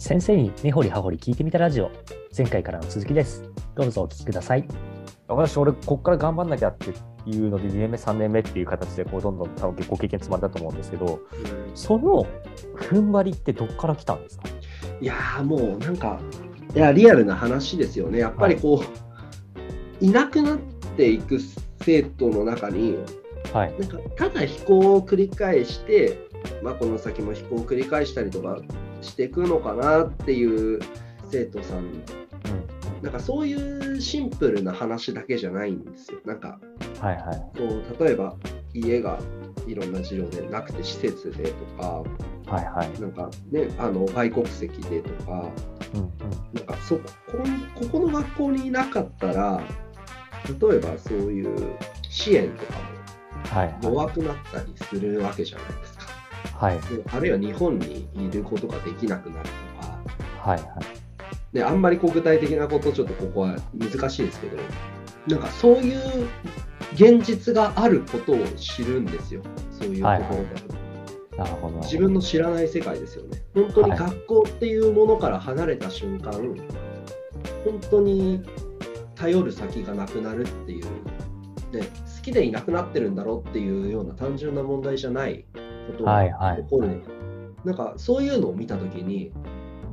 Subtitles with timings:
[0.00, 1.90] 先生に根掘り葉掘り聞いてみたラジオ。
[2.36, 3.44] 前回からの続きです。
[3.74, 4.66] どうぞお聞きください。
[5.28, 6.94] 私俺こっから頑張んなきゃって
[7.26, 11.20] いうので2年目3年目っていう形でこうどんどん多分ご経験積まれたと思うんですけど
[11.74, 12.26] その
[12.76, 14.48] 踏ん張りってどっから来たんですか？
[15.02, 16.18] いやーもうなんか
[16.74, 18.20] いやリアルな話ですよね。
[18.20, 20.58] やっぱりこう、い、なくなっ
[20.96, 21.38] ていく
[21.82, 22.96] 生徒の中に
[23.52, 23.74] はい。
[23.78, 26.26] なんかただ飛行を繰り返して、
[26.62, 28.58] まあ、この先も飛行を繰り返したりとか
[29.00, 30.80] していくのかなっていう
[31.30, 31.78] 生徒さん。
[31.78, 32.02] うん。
[33.02, 36.18] なんかそういうシンプルな話だけじゃないんですよ。
[36.24, 36.60] なんか
[37.00, 37.58] はいはい。
[37.58, 38.36] こう例えば
[38.74, 39.18] 家が
[39.66, 42.02] いろんな事情でなくて施設でとか
[42.46, 43.00] はいはい。
[43.00, 45.48] なんかねあの外国籍でとか
[45.94, 46.10] うんうん。
[46.52, 47.02] なんかそこ
[47.74, 49.62] ここの学校にいなかったら
[50.48, 51.76] 例えばそういう
[52.08, 55.80] 支援とかはいも弱くなったりするわけじゃないですか。
[55.80, 55.89] はいはい
[56.60, 59.48] であるいは日本にいることができなくなる
[59.80, 59.98] とか。
[60.50, 60.60] はい
[61.52, 64.56] であんまりこう具体的なことちょっとここは難しいですけど
[65.26, 66.28] なんかそういう
[66.94, 69.42] 現実があることを知るんですよ。
[69.70, 71.38] そういうところで、はいはい。
[71.38, 71.78] なるほど。
[71.78, 73.42] 自分の知らない世界ですよね。
[73.54, 73.98] 本当にはい。
[73.98, 76.32] 学校っていうものから離れた瞬間、
[77.64, 78.44] 本当に
[79.14, 80.84] 頼る先がなくなるっていう、
[81.72, 81.82] ね、
[82.16, 85.44] 好きでいなくなってるんだろうっていうような単純な問題じゃない
[85.92, 87.02] ことがはいはい起こる、
[87.64, 89.32] なんかそういうのを見た時に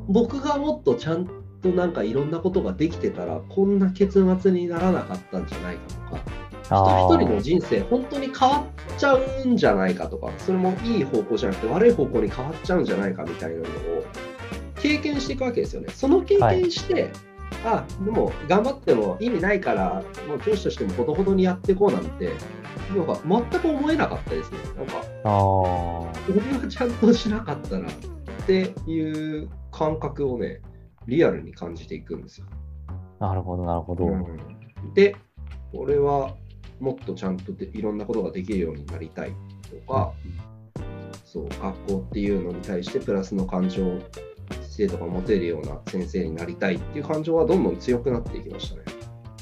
[0.08, 1.28] 僕がもっとちゃん
[1.62, 5.81] となんかいろんなことができてたらこんな結末にならなかったんじゃないか
[6.12, 13.67] とか一人一人の人生本当に変わっちゃうんじゃないかとかそれもいい方向じゃなくて悪い方向に変わっちゃうんじゃないかみたいなのを
[14.82, 15.88] 経験していくわけですよね。
[15.92, 17.09] その経験して、
[17.66, 22.33] あでも頑張っても意味ないからもう教師としてもほどほどにやっていこうなんて
[22.95, 23.20] なんか
[23.52, 24.58] 全く思えなかったですね。
[24.76, 27.92] なんかあー俺がちゃんとしなかったらっ
[28.45, 28.99] てい
[29.39, 30.61] う感覚をね
[31.08, 32.48] リアルに感じていくんですよ。
[33.20, 34.11] なるほどなるほど、
[34.93, 35.16] で、
[35.73, 36.36] 俺は
[36.80, 39.32] もっとちゃんとでいろんなことができるようになりたい
[39.86, 40.14] とか、
[41.26, 43.99] そう学校っていうのに対してプラスの感情を
[44.61, 48.97] 生徒が持てるような先生になりたいっていう感情はどんどん強くなっていきましたね。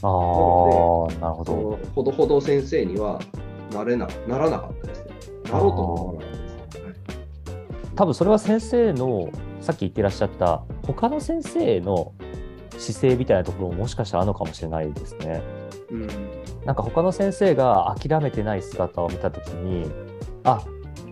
[0.06, 3.20] ああなるほそどのほどほど先生には
[3.74, 5.12] なれなならなかったですね。
[5.52, 6.86] なろうとも思わなかったですね。
[6.86, 6.96] はい
[7.96, 9.30] 多分それは先生の
[9.62, 12.14] さっき言ってらっしゃった他の先生の
[12.78, 15.42] 姿勢みたいなところももしかしたらあるのかもしれないですね。
[15.90, 16.08] うん
[16.66, 19.86] なんか他の先生が諦めてない姿を見た時に
[20.44, 20.64] あ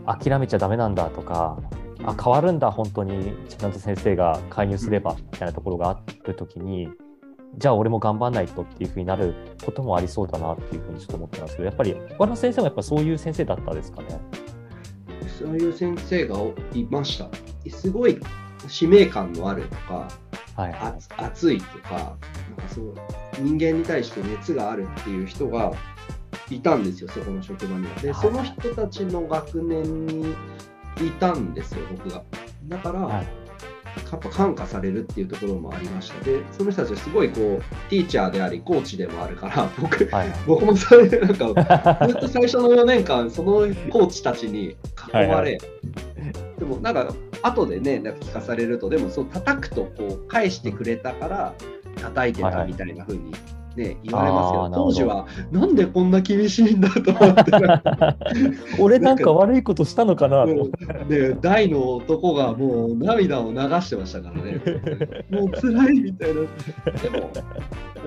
[0.05, 1.57] 諦めちゃダメなんだとか
[2.03, 6.89] あ変わるんだ本当にちゃんと先生が介入すればみたいなところがある時に
[7.57, 14.19] じゃあ俺も頑張んないとっていうふうになることもありそうだなっていうふうにちょっと思ってますけどやっぱり他の先生もやっぱそういう先生だったですかね？
[15.39, 16.37] そういう先生が
[16.73, 17.29] いました。
[17.69, 18.19] すごい
[18.67, 20.07] 使命感のあるとか、
[20.55, 22.15] はいはい熱熱いとかなんか
[22.69, 22.93] そう
[23.39, 25.71] 人間に対して熱があるっていう人が
[26.49, 27.93] いたんですよそこの職場には。
[28.01, 30.31] ではいその人たちの学年に
[31.01, 32.23] いたんですよ僕が。
[32.65, 33.27] だから、はい
[34.11, 36.23] やっぱ感化されるっていうところもありました。
[36.23, 43.53] でその人たちはすごいこうティーチャーでありコーチでもあるから 僕はい僕もそれでなんかずっと最初の4年間その
[43.89, 44.75] コーチたちに囲
[45.13, 45.57] まれ、はいはい。
[46.59, 51.53] でもなんか後でねなんか聞かされるとでもそう叩くとこう返してくれたから
[52.01, 53.33] 叩いてたみたいな風に
[53.75, 57.51] ね言われますけど当時はなんでこんな厳しいんだと思って。
[58.79, 60.69] 俺なんか悪いことしたのかなと。
[61.07, 64.61] で大の男がもう涙を流してましたからね。
[65.29, 66.35] もう辛いみたいな。
[66.35, 67.29] でも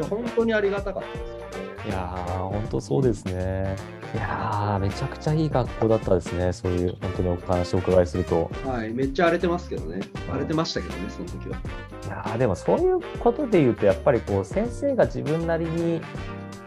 [0.09, 3.77] 本当にありがたかったですよねいやー、本当そうですね。
[4.13, 6.53] いやー、めちゃくちゃいい学校だったですね。
[6.53, 8.51] そういう、本当にお話をお伺いすると。
[8.65, 10.01] はい、めっちゃ荒れてますけどね。
[10.29, 11.59] 荒れてましたけどね、その時は。
[11.59, 16.01] いやー、でもそういうことで言うと、やっぱりこう、先生が自分なりに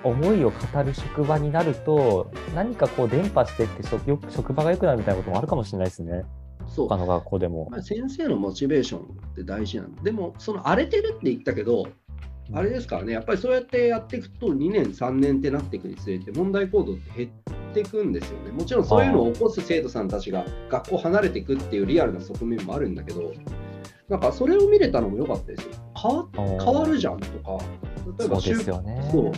[0.06, 6.24] 思いを語る職場になると、何かこう、伝播してって職、よく職場が良くなるみたいなこともあるかもしれないですね。
[6.68, 6.96] そう他。
[6.96, 7.68] の学校でも。
[7.70, 9.04] まあ、先生のモチベーションっ
[9.36, 11.88] て大事なんで、でも、その荒れてるって言ったけど、
[12.52, 18.52] あれですからね、やっぱりそうやってやっていくと、2年、3年ってなっていくにつれて、問題行動って減っていくんですよね。
[18.52, 23.34] もちろんそういうのを起こす生徒さんたちが学校離れていくっていうリアルな側面もあるんだけど、
[24.08, 25.72] なんかそれを見れたのも良かったですよ。
[25.96, 27.64] 変わ変わるじゃんとか、
[28.18, 29.10] 例えばそうですよね。
[29.12, 29.32] そう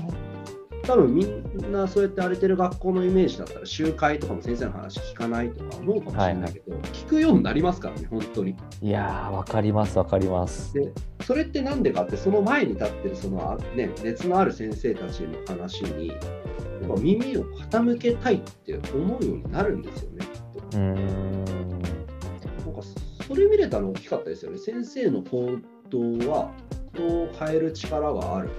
[0.84, 10.74] 多分みんなそうやって荒れてる学校のイメージだったら集会とかも先生の話聞かないとか思うかもしれないけど、聞くようになりますからね本当にいやー、わかります、わかります。
[10.74, 10.92] で
[11.24, 16.18] それってなんでかってその前に立ってるその、あね、熱のある先生たちの話にやっ
[16.88, 20.42] ぱ耳を傾けたいって思うようになるんですよねきっ
[20.72, 21.46] とうーん。
[21.46, 22.82] なんか
[23.28, 24.58] それ見れたの大きかったですよね。
[24.58, 26.52] 先生の行動は
[26.94, 28.50] 人を変える力がある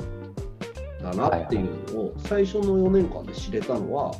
[1.02, 4.14] だなっていうのを最初の4年間で知れたのは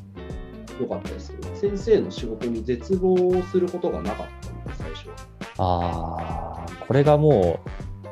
[0.80, 1.38] 良かったですね。
[1.54, 5.14] 先生の仕事に絶望することがなかったので、最初は。
[5.58, 7.60] ああ、これがも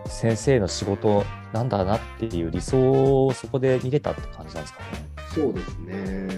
[0.05, 4.87] う先生の仕事なんだなっていう理想をそこで見れたって感じなんですかね。
[5.35, 6.29] そうですね。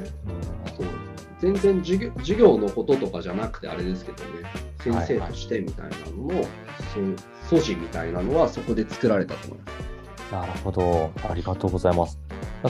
[0.76, 0.86] そう
[1.40, 4.30] 全然授業授業のこととかじゃなくてあれですけどね、
[4.78, 6.44] 先生としてみたいなのの、
[6.94, 7.16] そういう
[7.48, 9.81] 素地みたいなのはそこで作られたと思います。
[10.32, 12.18] なるほど、ありがとうございます。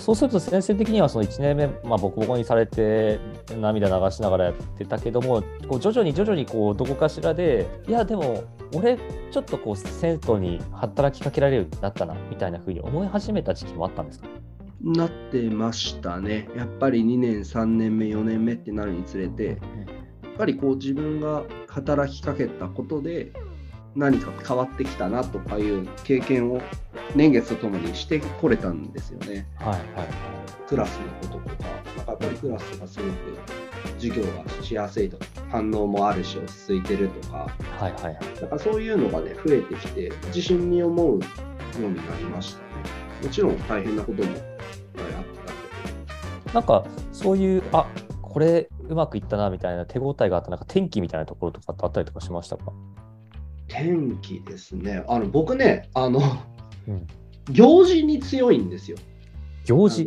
[0.01, 3.21] そうすると先生的にはその1年目、まあ、ボコボコにされて
[3.61, 8.43] 涙流しながらやってたけどもこう徐々に徐々にこうどこかしらでいやでも
[8.75, 8.99] 俺
[9.31, 14.29] ちょっとこう生徒に働きかけられるようになったなみたいなふうに思い始めた時期もあったんですか？
[14.83, 16.49] なってましたね。
[16.57, 19.59] やっぱり2年、3年目、4年目ってなるにつれて、やっ
[20.39, 23.31] ぱりこう自分が働きかけたことで
[23.95, 26.61] 何か変わってきたなとかいう経験を
[27.15, 29.47] 年月とともにしてこれたんですよね。
[29.57, 29.83] はいはい
[30.67, 31.69] クラスのこととか、
[31.99, 33.13] なんかやっぱりクラスがすごく
[33.99, 38.19] 授業がしやすいとか、反応もあるし落ち着いてるとか、はいはいはい。
[38.41, 41.27] なんかそういうのがね、増えてきて、自信に思うよ
[41.77, 42.65] うになりましたね。
[43.23, 44.39] もちろん大変なこともいっ
[44.95, 45.25] ぱいあっ
[46.47, 47.87] たなんかそういうあ
[48.23, 52.73] これうまくいったなみたいな手応えがあったなんか天気みたいなところとかってあったりとかしましたか？
[53.73, 55.03] 天気ですね。
[55.09, 56.21] あの僕ね、あの、
[56.89, 57.07] うん
[57.51, 58.97] 行事に強いんですよ。
[59.65, 60.07] 行事？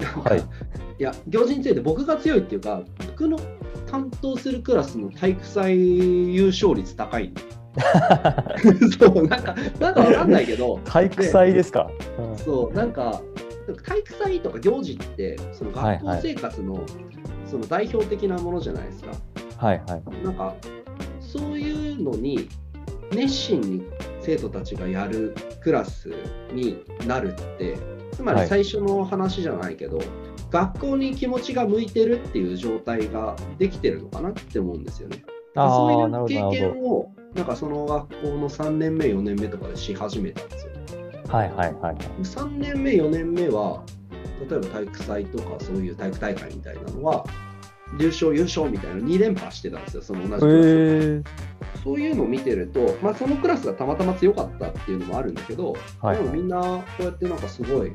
[0.00, 0.40] はい
[0.98, 3.38] いや、行事について僕が強いっていうか、僕の
[3.86, 7.32] 担当するクラスの体育祭優勝率高い。
[8.98, 11.88] そう、なんか、なんかわかんないけど、体育祭ですか、
[12.18, 13.22] うんそう、なんか、
[13.84, 16.80] 体育祭とか行事って、その学校生活の、
[17.46, 19.10] その代表的なものじゃないですか。
[19.58, 20.56] はいはいなんか、
[21.20, 22.48] そういうのに
[23.12, 23.82] 熱心に
[24.20, 26.10] 生徒たちがやるクラス
[26.52, 27.78] になるって、
[28.12, 28.48] つまりはい。
[28.48, 30.00] 最初の話じゃないけど、
[30.50, 35.22] 学校に気持ちが向いてるっていう状態ができてるのかなって思うんですよね。
[35.54, 40.72] あそういう経験を、なんかその学校の3年目、4年目とかでし始めたんですよ。
[41.26, 41.96] どはいはいはい。
[42.22, 43.82] 3年目、4年目は、
[44.48, 47.24] 例えば体育祭とかそういう体育大会みたいなのは、
[47.98, 51.24] 優勝、優勝みたいな2連覇してたんですよ、その同じクラス
[51.57, 57.92] えそういうのを見てると、まあ、そのクラスがたまたま強かったっていうのもあるんだけど、はいでもみんなこうやってなんかすごい、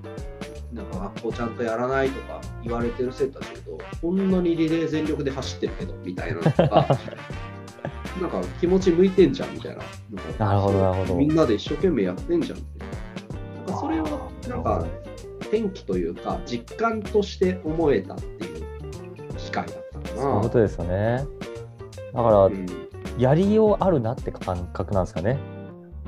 [0.74, 6.88] なんか学校ちゃんとやらないとか言われてる生徒たちと、こんなにリレー全力で走ってるけどみたいなのとか、
[8.22, 9.78] なんか気持ち向いてんじゃんみたい
[10.38, 10.48] な。
[10.48, 12.86] なるほどなるほどみんなで一生懸命やってんじゃんって。
[13.58, 14.06] なんかそれを
[14.50, 14.86] なんか
[15.42, 18.64] 転機というか、実感として思えたっていう
[19.38, 20.22] 機会だったかな。
[20.22, 21.26] そういうことですよね
[22.14, 22.83] だからうん
[23.18, 25.38] やりようあるなって感覚なんですかね。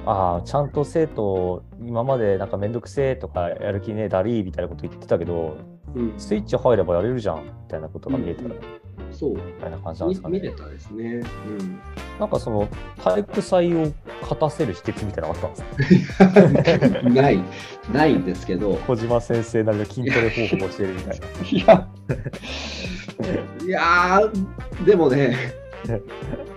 [0.06, 5.58] ああ、ちゃんと生徒、今までなんかめんどくせえとかやる気ねえだりーみたいなこと言ってたけど、
[5.96, 8.56] うん、スイッチ入ればやれるじゃんみたいなことが見えたら、うん
[9.10, 10.46] みそうたいな感じなんですかね見。
[10.46, 11.22] れたですね。
[11.60, 11.80] うん
[12.20, 12.68] なんかその
[13.04, 13.92] 体育祭を
[14.22, 17.02] 勝たせる秘訣みたいなのあったんですか？
[17.10, 17.40] ない、
[17.94, 21.26] ないんですけど、小島先生なりの筋トレ方法を教えるみたいな。
[21.50, 21.88] いや、
[23.66, 25.36] いやー、でもね、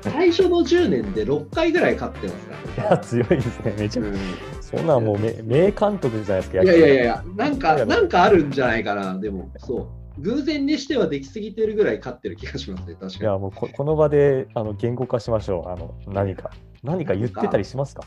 [0.01, 3.75] 最初の10年で6回ぐらい勝ってますかいや、強いですね。
[3.79, 4.19] めちゃらね。
[4.61, 7.05] そんなんもう名名監督じゃないですか、うん、いやいやいやいや。
[7.05, 10.21] や、なんか、なんかあるんじゃないかな、でも、そう。
[10.21, 15.71] 偶然にしてはできすぎてるぐらい勝ってる気がしますね、確かいや、もうここの場であの言語化しましょう。
[15.71, 16.51] あの何か。
[16.83, 18.05] 何か言ってたりしますか？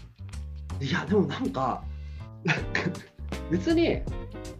[0.79, 0.87] に。
[0.87, 1.83] いや、でもなんか、
[2.43, 2.63] なんか
[3.49, 4.01] 別に、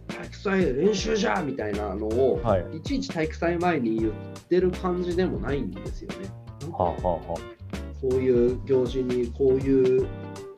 [0.08, 2.76] 体育祭練習じゃみたいなのを、はい。
[2.78, 4.12] いちいち体育祭前に言っ
[4.48, 6.41] てる感じでもないんですよね。
[6.72, 7.38] はあはあは
[8.00, 10.06] こういう行事にこういう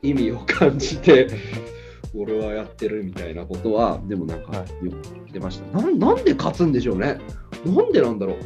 [0.01, 1.27] 意味を感じて、
[2.15, 4.95] 俺はやってるみたいなことは、でもなんかは言っ
[5.31, 5.79] てました。
[5.79, 7.17] なんなんで勝つんでしょうね。
[7.65, 8.37] なんでなんだろう。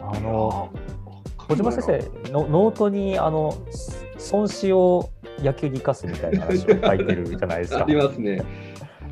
[0.00, 0.82] あの、あ
[1.36, 1.84] 小島先
[2.24, 3.54] 生のノートにあの
[4.32, 7.86] 孫子を野球に生かすみたいな話を書いてるじゃないですか あ。
[7.86, 8.42] りますね。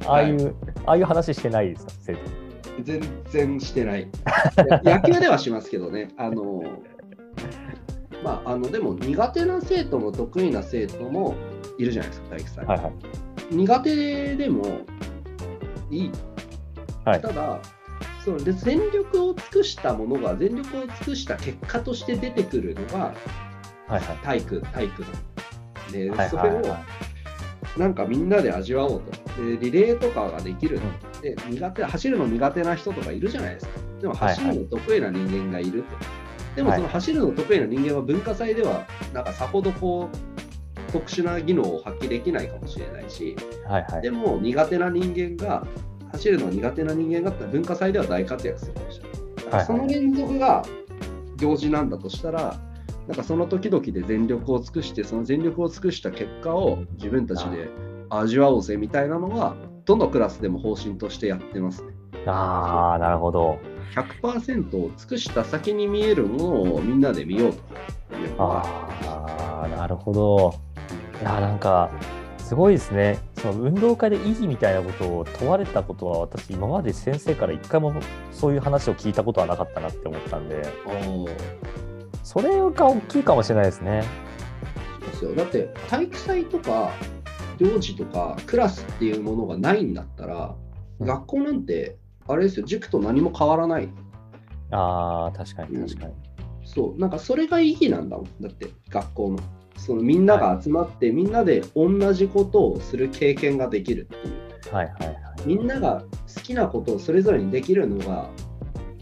[0.06, 0.54] ああいう、
[0.86, 1.92] ああいう話してないですか。
[2.82, 4.08] 全然してない。
[4.82, 6.08] 野球ではしますけどね。
[6.16, 6.62] あの
[8.22, 11.34] まあ、あのでも苦手な生徒も得意な生徒も
[11.78, 12.66] いるじゃないですか、体育祭。
[12.66, 12.92] はいはい。
[13.50, 14.64] 苦手でも
[15.90, 16.12] いい。
[17.04, 17.20] はい。
[17.20, 17.58] ただ
[18.24, 23.14] そので全力を尽くしたものが全力を尽くした結果として出てくるのが
[23.88, 24.02] はいはい。
[24.22, 26.68] 体育体育なんで、はいそれをはい。
[26.68, 26.84] は
[27.78, 29.12] なんかみんなで味わおうと。
[29.42, 33.72] でリレーとかができる、うで苦手走るの苦手な人とかいるじゃないですか。
[34.00, 34.34] でもはいはい。
[34.34, 36.19] 走るの得意な人間がいると、でもはい
[36.56, 44.02] その走るの得意な人間は文化祭ではなんかさほどこう特殊な技能を発揮できないかもしれないし、はいはい。
[44.02, 45.66] でも苦手な人間が
[46.12, 49.44] 走るのが苦手な人間だったら文化祭では大活躍するかもしれない。
[49.44, 50.64] だからその連続が
[51.36, 52.56] 行事なんだとしたら、
[53.06, 57.68] なんかその時々で全力を尽くして、その全力を尽くした結果を自分たちで
[58.10, 59.54] 味わおうぜみたいなのは、
[59.84, 61.94] どのクラスでも方針としてやってますね。
[62.26, 63.58] ああなるほど
[63.94, 67.60] 100%を尽くした先に見えるものをみんなで見ようと
[68.38, 70.54] ああなるほど。
[71.20, 71.90] いやなんか
[72.38, 73.18] すごいですね。
[73.36, 77.94] その運動会で意義みたいなことを問われたことは私今まで先生から一回も
[78.32, 80.62] そういう話を聞いたことはなかったなって思ったんで。
[82.24, 84.04] それが大きいかもしれないですね。
[85.00, 85.34] ですよ。
[85.34, 86.90] だって体育祭とか
[87.58, 90.56] 行事とかクラスっていうものがないんだったら、
[90.98, 91.06] うん。
[91.06, 92.66] 学校なんてあれですよ。
[92.66, 93.88] 塾と何も変わらない。
[94.70, 96.14] ああ確かに確かに、
[96.64, 99.38] そうなんかそれが意義なんだもんだって学校の。
[99.76, 104.14] そのみんなが集まって、みんなで同じことをする経験ができるって
[104.68, 104.74] いう。
[104.74, 105.16] はいはいはい。
[105.46, 108.28] みんなが好きなことをそれぞれにできるのが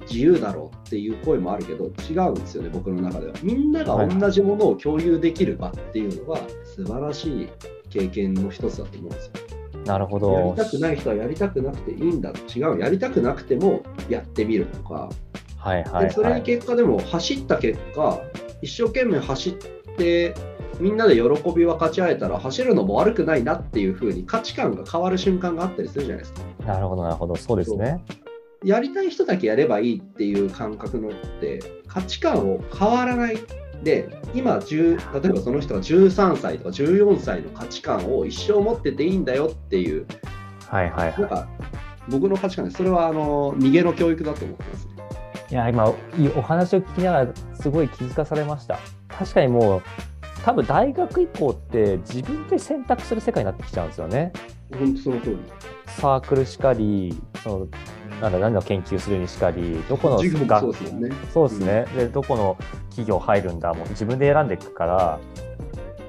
[0.02, 3.34] 自由だろうっていう声もあるけど違うんですよね僕の中では。
[3.42, 7.48] みんなが同じものを共有できる場っていうのは素晴らしい
[7.90, 9.32] 経験の一つだと思うんですよ
[9.88, 12.30] なるほやりどたくない人はやりたくなくていいんだ。
[12.54, 15.09] 違うやりたくなくてもやってみるとか。
[15.57, 18.21] はいはいでそれにはい結果でも走った結果
[18.62, 19.52] 一生懸命走っ
[19.97, 20.35] て
[20.78, 26.42] みんなで喜び分かち合えたら走るのも悪くないなっていう風に価値観が変わる瞬間があったりするじゃないですか。
[26.64, 27.35] なるほどなるほど。
[27.35, 28.04] そうですね。
[28.64, 33.38] やりたい人だけやればいいっていう感覚のって価値観を変わらない
[33.82, 40.06] で今10例えばその人が13歳とか14歳の価値観を一生持ってていいんだよっていう
[40.66, 41.49] はいはいはいなんか
[42.08, 44.92] 僕の価値観でそれはあの逃げの教育だと思ってますね。
[45.50, 49.82] いや今いお話を聞きながらすごい気づかされました確かにもう
[50.44, 54.32] 多分大学以降って自分で選択する世界になってきちゃうんですよね
[54.78, 55.38] 本当その通り。
[55.87, 57.68] サークルしかりその
[58.20, 61.10] なんだ何の研究するにしかりどこのそうですよね。
[61.32, 62.56] そうですね、でどこの
[62.90, 65.20] 企業入るんだもう自分で選んでいくから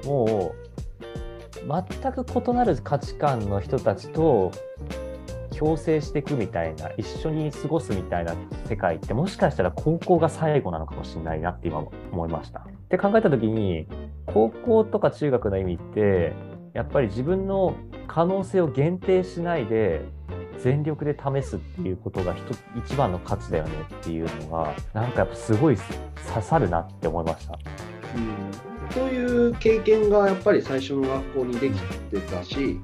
[0.04, 0.60] もう
[2.00, 4.50] 全く異なる価値観の人たちと
[5.56, 8.34] 共生していくみたいな一緒に過ごすみたいな
[8.66, 12.60] 世界ってもしかしたら高校が最後なのかもしれないなって今思いました。
[12.60, 13.86] って考えた時に
[14.26, 16.32] 高校とか中学の意味って
[16.72, 17.76] やっぱり自分の
[18.08, 20.02] 可能性を限定しないで
[20.62, 22.40] 全力で試すっていうことが一
[22.86, 27.58] 一番の価値だよねっていうのがなんかやっぱすごい刺さるなって思いました。
[28.14, 32.80] うん、そういう経験がやっぱり最初の学校にできてたし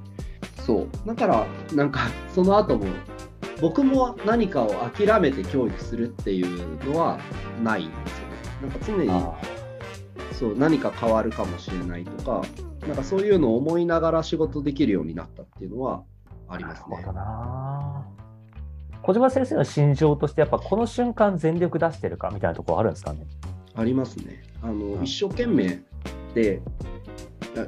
[0.64, 2.86] そうだからなんかその後も
[3.60, 7.18] 僕も何かを諦めて教育するっていうのは
[7.62, 8.36] ないんですよね。
[8.62, 9.34] なんか常にあ
[10.32, 12.42] そう何か変わるかもしれないとか
[12.86, 16.02] なんかそういうのを思いながら仕事できるようになったっていうのは
[16.48, 17.12] ありますねなるほ。
[17.12, 18.06] どな。
[19.02, 23.26] 小島先生の心情としてやっぱこの瞬間全力出してるかみたいなところあるんですかね？
[23.74, 24.42] ありますね。
[24.62, 25.80] あの、うん一生懸命
[26.34, 26.60] で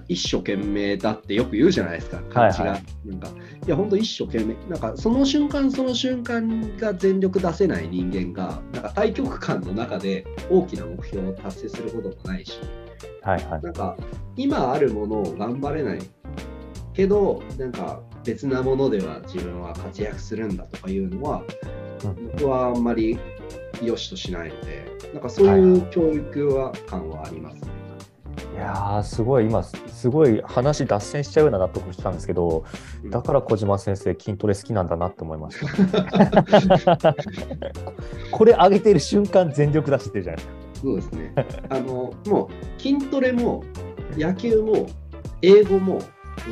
[0.06, 2.64] 一生懸命だってよく言うじゃないですか、感じが。
[2.64, 3.28] はいはなんか
[3.66, 12.58] いや、本当一生懸命、なんかその瞬間その瞬間が全力出せない人間が、なんか対局観の中で大きな目標を達成することもないし、
[13.22, 13.62] はいはい。
[13.62, 13.96] なんか
[14.36, 16.00] 今あるものを頑張れない
[16.92, 21.68] けど、なんか別なものでは自分は活躍するんだとかいうのは、うん
[22.32, 23.18] 僕はあんまり
[23.82, 27.78] 良しとしないので、なんかそういう教育は感はありますね。
[28.54, 32.64] いやーすごい今すすごい話脱線しちゃうような納得したんですけど
[33.04, 35.58] うんだから小島先生筋トレ好きなんだなって思いまし
[36.84, 37.14] た。
[38.30, 40.54] これ上げてる瞬間全力出してるじゃないですか。
[40.82, 41.34] そうですね。
[41.68, 42.48] あのも
[42.78, 43.64] う筋トレも
[44.16, 44.86] 野球も
[45.42, 46.00] 英語も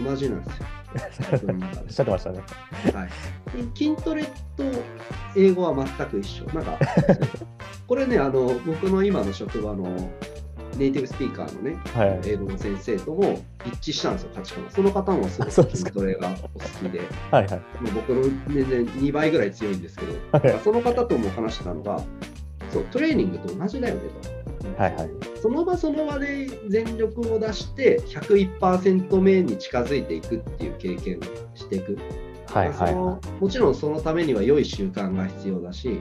[0.04, 0.66] 同じなんですよ。
[0.96, 2.40] っでしゃってましたね。
[2.94, 3.10] はい、
[3.74, 4.30] 筋トレと
[5.36, 6.44] 英語は全く一緒。
[6.46, 6.78] なんか
[7.86, 10.10] これねあの僕の今の職場の
[10.76, 12.20] ネイティブスピーカーのねはい。
[12.24, 14.70] 英語の先生とも一致したんですよ価値観が。
[14.70, 17.00] その方もすごく筋トレがお好きで。
[17.30, 17.60] はいはい。
[17.82, 22.02] もう僕の全然2倍ぐらい強いんですけど、はいその方とも話したのが、
[22.72, 24.35] そうトレーニングと同じだよねと。
[24.76, 25.10] はいはい。
[25.40, 31.22] その場その場で全力を出して101%目に近づいていくっていう経験を
[31.56, 31.98] していく。
[32.46, 36.00] はいはいもちろんそのためには良い習慣が必要だし、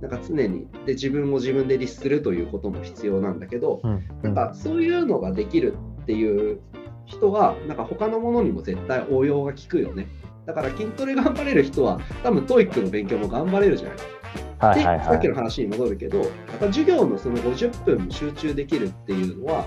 [0.00, 3.86] なんか常にで自分を自分で律するということも必要なんだけど、い。
[3.86, 6.60] うんなんかそういうのができるっていう
[7.06, 10.08] 人は、なんか他のものにも絶対応用が効くよね。
[10.46, 14.15] だから筋トレ頑張れる人は、多分 TOEIC の勉強も頑張れるじゃないですか。
[14.60, 15.42] で、はいはいさっきのはい。
[15.44, 19.66] 話に戻るけど、やっぱ授業のその50分集中できるっていうのは、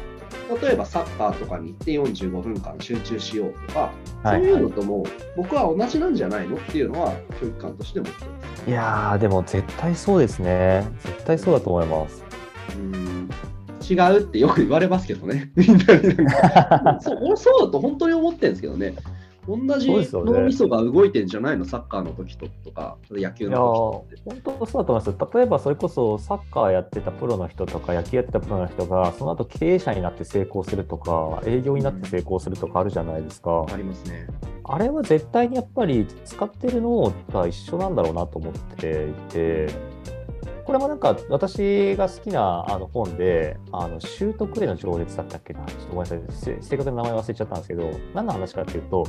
[0.62, 3.92] 例えばサッカーとかに行って45分間集中しようとか、
[4.24, 5.06] はいそういうのとも
[5.38, 8.70] 僕は同じなんじゃないのっていうのは教育観として思ってます。
[8.70, 10.88] いやー、でも絶対そうですね。
[11.04, 12.24] 絶対そうだと思います。
[12.76, 13.30] うん
[13.90, 18.94] 違うってよく言われますけどね、みんなになんか そう俺そうだと本当に思ってるんですけどね、
[19.48, 24.44] 同じ脳みそが動いてんじゃないの、サッカーの時ととか、野球の時とって。
[24.44, 25.36] 本当そうだと思います。
[25.38, 33.66] 例えばそれこそサッカーやってたプロの人とか野球やってたプロの人がその後経営者になって成功するとか営業になって成功するとかあるじゃないですか。
[33.72, 34.28] ありますね。
[34.64, 39.68] あれは絶対にやっぱり使ってるのが一緒なんだろうなと思っていて、
[40.66, 49.06] これもなんか私が好きなあの本で、あのシュートクレの情熱だったっけな、ちょっとごめんなさい、せ正確な名前忘れちゃったんですけど、何の話かっていうと、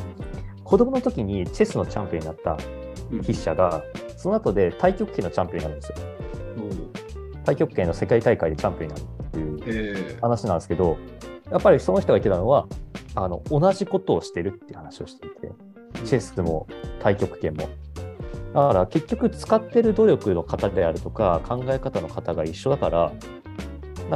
[0.64, 2.56] 子供の時にチェスのチャンピオンになった
[3.10, 3.22] うん。
[3.22, 3.82] 筆者が、
[4.16, 5.96] その後で太極拳のチャンピオンになるんですよ。
[7.40, 10.96] 太極拳の世界大会でチャンピオンになるっていうえー話なんですけど、
[11.50, 12.66] やっぱりその人が言ってたのは、
[13.14, 15.50] あの同じことをしてるっていう話をしていて、
[16.04, 16.66] チェスも
[16.99, 17.68] 太極拳も。
[18.54, 23.12] だから結局使ってる努力の方であるとか考え方の方が一緒だから、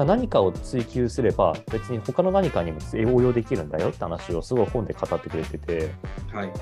[0.05, 2.79] 何かを追求すれば別に他の何かにも
[3.15, 5.93] 応用できるんだよって話をすごい本で語ってくれてて、
[6.33, 6.53] はい。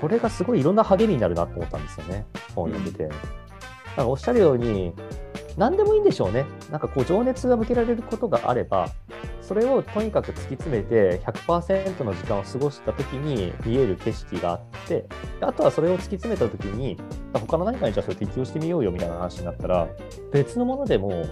[0.00, 3.06] これがすごいいろんな励みになるなと思ったんですよね、本を読んでて。
[3.06, 3.16] だか
[3.98, 4.92] らおっしゃるように、
[5.60, 6.46] 何でもいいんでしょうね。
[6.70, 8.88] なんかこう情熱が向けられることがあれば、
[9.42, 15.04] それをとにかく突き詰めて100%の時間を過ごした時に見える景色があって、
[15.42, 16.96] あとはそれを突き詰めた時に、
[17.34, 19.86] 他の何かにじゃあそれ適用してみようよみたいな話になったら、
[20.32, 21.26] 別のものでも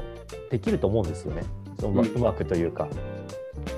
[0.51, 1.43] できると思うんですよね。
[1.81, 2.87] そのうまくというか。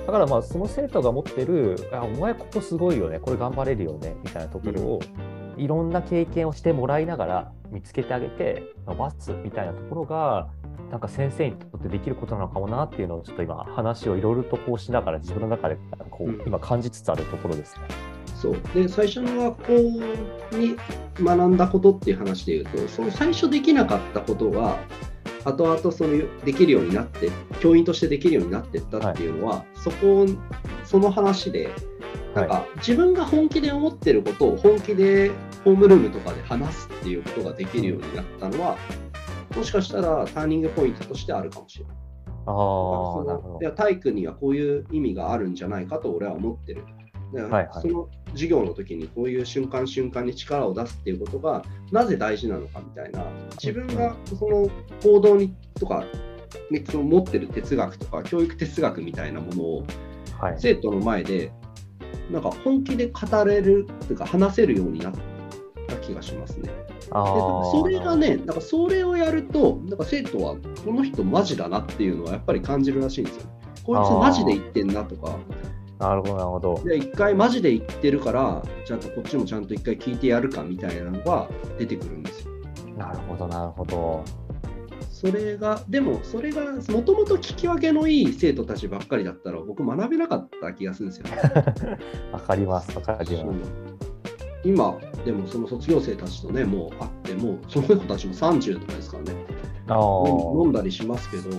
[0.05, 4.99] だからまあその生徒が持ってる、あお前ここすごいよね、これ頑張れるよねみたいなところを、
[5.61, 10.49] いろんな経験をしてもらいながら見つけてあげて伸ばすみたいなところが、
[10.89, 15.77] なんか先生にとってできることなのかもなっていうのをちょっと今話をいろいろとこうしながら自分の中で
[16.09, 16.35] こうん。
[16.35, 17.81] う今感じつつあるところですね。
[18.35, 18.57] そう。
[18.73, 19.73] で最初の学校
[20.57, 20.75] に
[21.21, 24.79] 学んだことっていう話でいうとその最初できなかったことが
[25.45, 30.25] 後々そのできるようになって教員としてできるようになっていったっていうのは、そこ
[30.85, 31.69] その話で
[32.35, 35.31] なんか、自分が本気で思ってることを本気で
[35.63, 38.77] ホームルームとかで話すっていうことができるようになったのは
[39.55, 41.95] もしかしたらターニングポイントとしてあるかもしれない。
[42.47, 46.83] ああ、その体育にはこういう意味があるんじゃないかと俺は思ってる。
[47.33, 53.25] だからはいはいその授業の時にこういう瞬間瞬間に力を出すっていうことがなぜ大事なのかみたいな
[53.61, 54.69] 自分がその
[55.03, 56.05] 行動にとか、
[56.69, 59.85] ね、その持ってる哲学とか教育哲学みたいなものを
[60.39, 60.55] はい。
[60.57, 61.51] 生徒の前で
[62.31, 65.19] なんか本気で語れるというか話せるようになった
[66.11, 66.69] 気がしますね。
[67.11, 73.49] あそれがね、なんかそれをやると、なんか生徒はこの人マジだなっていうのはやっぱり感じるらしいんですよ。
[73.83, 75.37] こいつマジで言ってんなとか、
[75.99, 76.81] なるほど、なるほど。
[76.83, 81.47] で一回マジで言ってるから、ちゃんとこっちもちゃんと一回聞いてやるかみたいなのが
[81.77, 82.51] 出てくるんですよ。
[82.97, 84.23] なるほど、なるほど。
[85.09, 91.37] それが、でもそれがもともと聞き分けのいい生徒たちばっかりだったら、僕学べなかった気がするんですよね。
[92.33, 94.10] わかります、わかります。
[94.63, 99.33] 今、でもその卒業生たちとね、もう会って、もうその子たちも30とかですからね。
[99.87, 101.49] あ飲んーだりしますけど、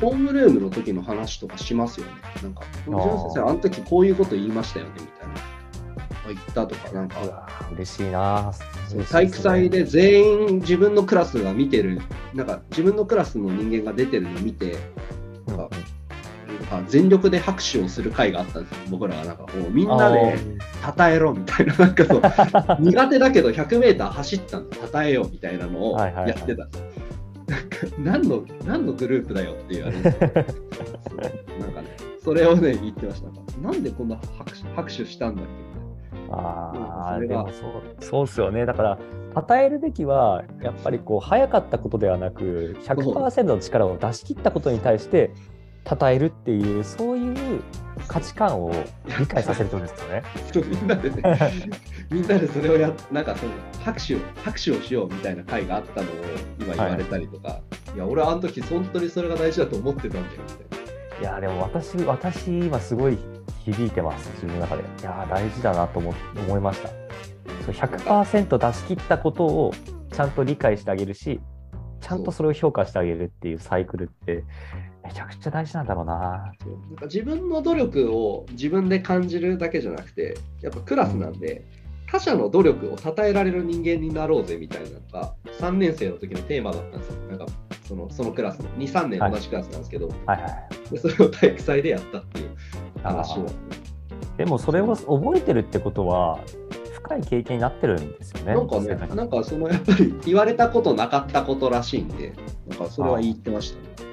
[0.00, 2.12] ホームルームの時の話とかしますよね。
[2.42, 5.34] なんか、藤野先生、あの時こういうこと言いましたよねみたいな。
[5.34, 8.52] あ言ったとか、なんうか、わ嬉しいな。
[9.10, 12.00] 体育祭で全員自分のクラスが見てる、
[12.34, 14.76] なんか自分のクラスの人間が出てるのを見て、
[15.46, 15.70] なんか
[16.70, 20.36] なんか全力で拍手をする会があったんですよ、僕らがなんかこうみんなで
[20.96, 22.22] 称えろみたいな、なんかそう、
[22.80, 26.68] 苦手だけど 100m 走ったんで称えようみたいなのをやってた
[27.98, 29.96] 何の何のグループだよっていうあれ。
[30.02, 31.88] なんかね、
[32.22, 33.28] それをね、言ってました。
[33.28, 36.38] なんかなんでこんな拍手拍手したんだっけみたいな。
[36.38, 37.44] ああ、それが。
[37.44, 38.66] でもそうそうっすよね。
[38.66, 38.98] だから、
[39.48, 45.30] 称えるべきは、やっぱりこう、早かったことではなく、100%の力を出し切ったことに対して、
[45.88, 47.62] 称えるっていう、そういう
[48.06, 48.72] 価値観を
[49.18, 50.22] 理解させるとですよね。
[50.54, 51.22] みんなでね、
[52.10, 53.52] みんなでそれをやっなんかその
[53.84, 56.14] 拍手を拍手をしようみたいな会があったのを
[56.58, 57.60] 今言われたりとか、
[57.94, 60.82] い、や、俺はあの時本当にそれが大事だと思ってたんだよみたい
[61.20, 61.20] な。
[61.20, 63.18] いや、でも私、私、今すごい
[63.64, 64.82] 響いてます、自分の中で。
[64.82, 66.14] いや、大事だなと思
[66.46, 66.88] 思いました。
[67.64, 69.74] そう100%出し切ったことを
[70.12, 71.40] ちゃんと理解してあげるし、
[72.08, 74.44] ちゃんとそれを評価してあげるっていうサイクルって、
[75.04, 76.18] めちゃくちゃ大事なんだろうな。
[76.18, 76.52] な
[76.94, 81.66] んか自分の努力を自分で感じるだけじゃなくて、やっぱクラスなんで、
[82.10, 87.20] 他者の努力を称えられる人間になろうぜみたいなのが、3年生の時のテーマだったんですよ。
[87.28, 87.46] なんか
[87.86, 90.90] そのそのクラスの2、3年同じクラスなんですけど、はいはい。
[90.90, 92.56] でそれを体育祭でやったっていう
[93.02, 93.46] 話を。
[94.38, 96.38] でもそれを覚えてるってことは、
[97.08, 98.54] 深い経験になってるんですよね。
[98.54, 102.34] なんかね、なんかそのやっぱり言われたことなかったことらしいんで、
[102.68, 104.08] なんかそれは言ってましたね。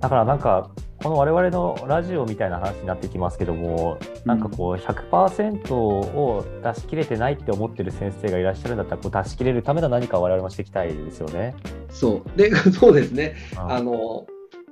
[0.00, 0.70] だからなんか、
[1.02, 11.56] この我々のラジオみたいな話になってきますけども、なんかこう100%を出し切れてないって思ってる先生がいらっしゃるんだったら、こう出し切れるための何かを我々もしていきたいですよね。
[11.90, 12.38] そう。
[12.38, 13.34] で、 そうですね。
[13.54, 14.26] うんあの、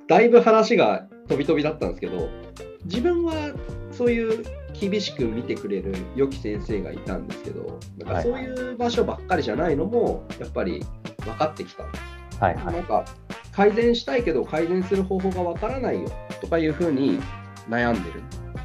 [0.07, 2.29] だいぶ話が飛び飛びだったんですけど、
[2.85, 3.33] 自分は
[3.91, 4.45] そういう
[4.79, 10.85] 厳しく見てくれる良き先生がいたんですけど、なんかそういう場所ばっかりじゃないのも、やっぱり
[11.23, 11.83] 分かってきた。
[11.83, 13.05] はいはいなんか
[13.51, 16.07] 改善したいけど改善する方法がわからないよ
[16.41, 17.19] とかいうふうに
[17.67, 18.21] 悩んでる。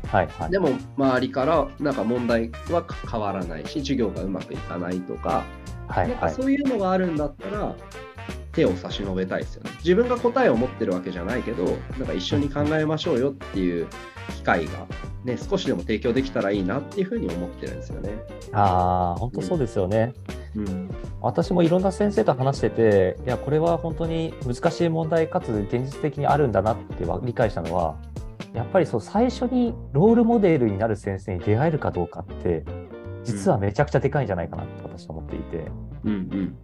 [0.07, 0.51] はいはい。
[0.51, 5.45] でも周りからなんか問題は変わらないし授業がうまくいかないとか、
[5.89, 6.35] なんかはいはい。
[6.35, 7.75] そういうのがあるんだったら
[8.53, 9.71] 手を差し伸べたいですよね。
[9.79, 11.65] 自分が答えを持ってるわけじゃないけど
[11.97, 13.87] なんか一緒に考えましょうよっていう
[14.35, 14.87] 機会が、
[15.25, 18.11] ね、少しでも提供できたらいいなっていうふうに思ってるんですよね。
[18.53, 20.15] ああ、本当そうですよね。
[20.57, 27.97] うん私もいろんな先生と話してて、いや、これは本当に難しい問題かつ現実的にあるんだなってわ理解したのは、
[28.53, 32.65] やっぱりそう最初にロールモデルになる先生に出会えるかどうかって、
[33.23, 35.71] 実はめちゃくちゃでかいんじゃないかなと私は思っていて、
[36.05, 36.57] うん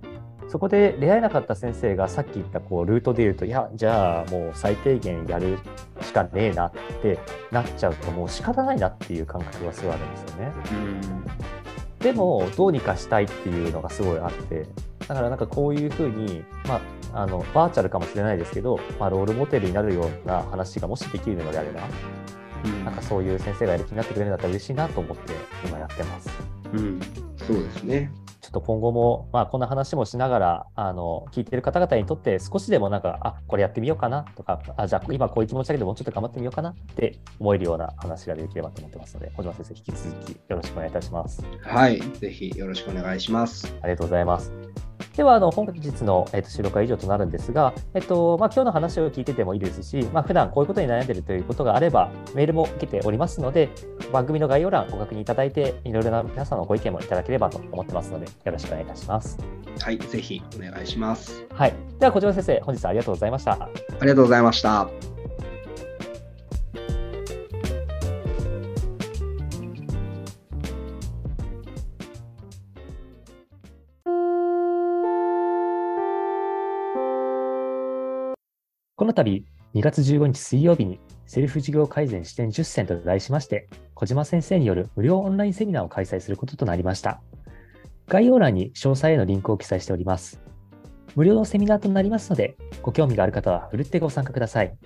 [0.49, 5.59] そこで出会えなかった先生がさっき言ったこうルートで言うと、いや、じゃあもう最低限やる
[6.01, 7.19] しかねえなって
[7.51, 10.53] なっちゃうと、もう仕方ないなっていう感覚がすごいあるんですよね。
[10.73, 11.01] うん
[11.99, 14.67] でも、どうにかしたいっていうのがすごいあって、
[15.09, 16.81] だからなんかこういうふうに、ま
[17.13, 21.81] あ、あのバーチャルかもしれないですけど、まあ、ロールモデルになるような話がもしできるのであれば、
[22.65, 25.33] うんなんかそういう先生がやる気になってくれるんだったら嬉しいなと思って
[25.67, 26.31] 今やってます。
[26.73, 27.01] うん
[27.37, 28.11] そうですね。
[28.49, 41.45] ちょっと今後も、まあ、こんな話もしながら、あの聞いてる方々にとって少しでもなんか、あこれやってみようかなとか、あじゃあ今こういう気持ちだけど、もうちょっと頑張ってみようかなって思えるような話ができればと思ってますので、小島先生、引き続きよろしくお願いいたします。
[41.61, 43.71] はい、ぜひよろしくお願いします。
[43.83, 44.51] ありがとうございます。
[45.19, 53.69] では、あの本日の、えっと収録は以上となるんですが、えっとまあ、今日の話を聞いててもいいですし、まあ普段こういうことに悩んでいるということがあれば、メールも受けておりますので、
[54.13, 59.37] 番組の概要欄ご確認いただいて、いろいろな皆さんのご意見もいただければと思ってますので、よろしくお願いいたします。
[59.81, 61.45] はい、ぜひお願いします。
[61.53, 61.75] はい。
[61.99, 63.55] では、小島先生、本日はありがとうございました。
[63.55, 63.69] あ
[64.03, 65.08] りがとうございました。
[79.19, 87.21] たび、2月15日水曜日に、セルフ事業改善視点10選と題しまして、小島先生による無料オンラインセミナーを開催することとなりました。
[88.07, 90.41] 概要欄に詳細へのリンクを記載しております。
[91.17, 94.79] 無料のセミナーとなりますので、ご興味がある方はふるってご参加ください。